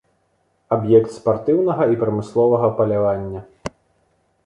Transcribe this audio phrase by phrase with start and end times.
[0.77, 3.47] Аб'ект спартыўнага і прамысловага палявання.